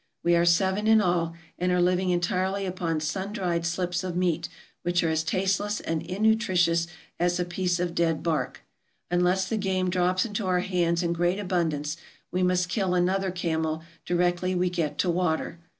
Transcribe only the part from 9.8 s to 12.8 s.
drops into our hands in great abundance, we must